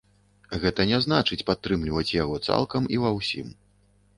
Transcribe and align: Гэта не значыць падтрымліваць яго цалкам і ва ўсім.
Гэта 0.63 0.85
не 0.91 0.99
значыць 1.05 1.45
падтрымліваць 1.49 2.09
яго 2.23 2.35
цалкам 2.49 2.83
і 2.97 3.03
ва 3.05 3.13
ўсім. 3.19 3.47